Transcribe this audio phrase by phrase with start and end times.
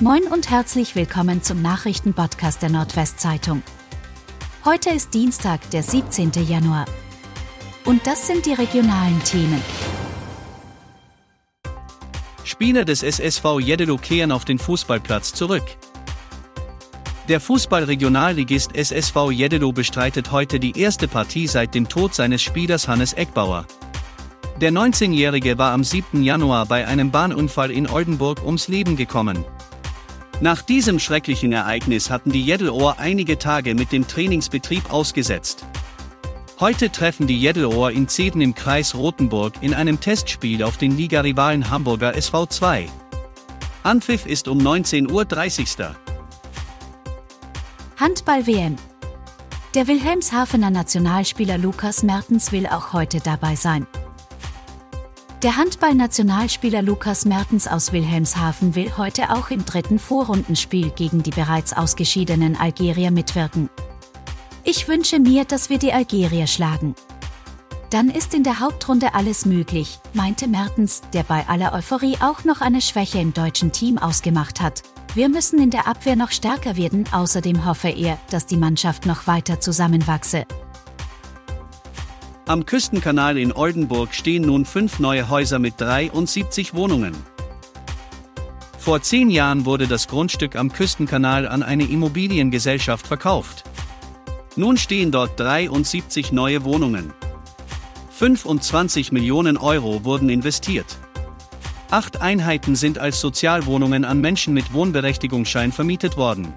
[0.00, 3.62] Moin und herzlich willkommen zum Nachrichtenpodcast der Nordwestzeitung.
[4.64, 6.32] Heute ist Dienstag, der 17.
[6.48, 6.86] Januar.
[7.84, 9.62] Und das sind die regionalen Themen.
[12.42, 15.62] Spieler des SSV Jeddelo kehren auf den Fußballplatz zurück.
[17.28, 23.12] Der Fußballregionalligist SSV Jeddelo bestreitet heute die erste Partie seit dem Tod seines Spielers Hannes
[23.12, 23.64] Eckbauer.
[24.60, 26.24] Der 19-Jährige war am 7.
[26.24, 29.44] Januar bei einem Bahnunfall in Oldenburg ums Leben gekommen.
[30.44, 35.64] Nach diesem schrecklichen Ereignis hatten die Jeddelohr einige Tage mit dem Trainingsbetrieb ausgesetzt.
[36.60, 41.70] Heute treffen die Jeddelohr in Zeden im Kreis Rothenburg in einem Testspiel auf den Ligarivalen
[41.70, 42.88] Hamburger SV2.
[43.84, 45.96] Anpfiff ist um 19.30 Uhr.
[47.96, 48.76] Handball-WM.
[49.74, 53.86] Der Wilhelmshavener Nationalspieler Lukas Mertens will auch heute dabei sein.
[55.44, 61.74] Der Handballnationalspieler Lukas Mertens aus Wilhelmshaven will heute auch im dritten Vorrundenspiel gegen die bereits
[61.74, 63.68] ausgeschiedenen Algerier mitwirken.
[64.64, 66.94] Ich wünsche mir, dass wir die Algerier schlagen.
[67.90, 72.62] Dann ist in der Hauptrunde alles möglich, meinte Mertens, der bei aller Euphorie auch noch
[72.62, 74.82] eine Schwäche im deutschen Team ausgemacht hat.
[75.14, 79.26] Wir müssen in der Abwehr noch stärker werden, außerdem hoffe er, dass die Mannschaft noch
[79.26, 80.46] weiter zusammenwachse.
[82.46, 87.14] Am Küstenkanal in Oldenburg stehen nun fünf neue Häuser mit 73 Wohnungen.
[88.78, 93.64] Vor zehn Jahren wurde das Grundstück am Küstenkanal an eine Immobiliengesellschaft verkauft.
[94.56, 97.14] Nun stehen dort 73 neue Wohnungen.
[98.10, 100.98] 25 Millionen Euro wurden investiert.
[101.90, 106.52] Acht Einheiten sind als Sozialwohnungen an Menschen mit Wohnberechtigungsschein vermietet worden.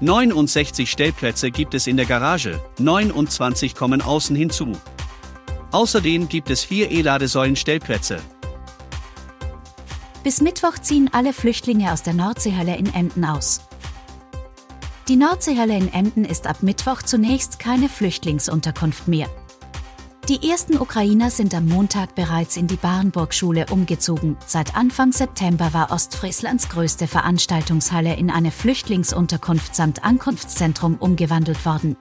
[0.00, 4.72] 69 Stellplätze gibt es in der Garage, 29 kommen außen hinzu.
[5.72, 8.18] Außerdem gibt es vier E-Ladesäulen-Stellplätze.
[10.22, 13.62] Bis Mittwoch ziehen alle Flüchtlinge aus der Nordseehalle in Emden aus.
[15.08, 19.28] Die Nordseehalle in Emden ist ab Mittwoch zunächst keine Flüchtlingsunterkunft mehr.
[20.28, 24.36] Die ersten Ukrainer sind am Montag bereits in die Barnburg-Schule umgezogen.
[24.44, 31.96] Seit Anfang September war Ostfrieslands größte Veranstaltungshalle in eine Flüchtlingsunterkunft samt Ankunftszentrum umgewandelt worden.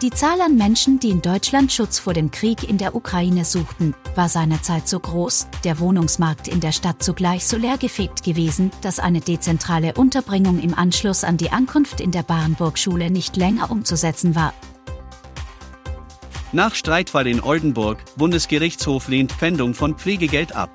[0.00, 3.94] Die Zahl an Menschen, die in Deutschland Schutz vor dem Krieg in der Ukraine suchten,
[4.14, 9.20] war seinerzeit so groß, der Wohnungsmarkt in der Stadt zugleich so leergefegt gewesen, dass eine
[9.20, 14.54] dezentrale Unterbringung im Anschluss an die Ankunft in der Barnburg-Schule nicht länger umzusetzen war.
[16.56, 20.70] Nach Streitfall in Oldenburg, Bundesgerichtshof lehnt Pfändung von Pflegegeld ab.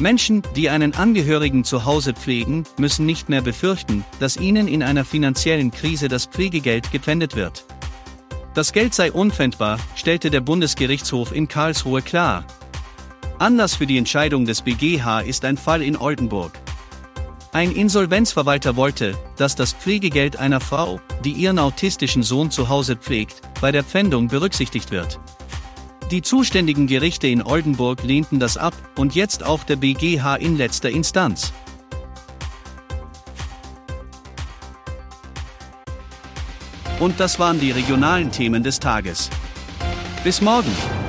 [0.00, 5.04] Menschen, die einen Angehörigen zu Hause pflegen, müssen nicht mehr befürchten, dass ihnen in einer
[5.04, 7.66] finanziellen Krise das Pflegegeld gepfändet wird.
[8.52, 12.44] Das Geld sei unpfändbar, stellte der Bundesgerichtshof in Karlsruhe klar.
[13.38, 16.58] Anlass für die Entscheidung des BGH ist ein Fall in Oldenburg.
[17.56, 23.40] Ein Insolvenzverwalter wollte, dass das Pflegegeld einer Frau, die ihren autistischen Sohn zu Hause pflegt,
[23.62, 25.18] bei der Pfändung berücksichtigt wird.
[26.10, 30.90] Die zuständigen Gerichte in Oldenburg lehnten das ab und jetzt auch der BGH in letzter
[30.90, 31.54] Instanz.
[37.00, 39.30] Und das waren die regionalen Themen des Tages.
[40.24, 41.05] Bis morgen!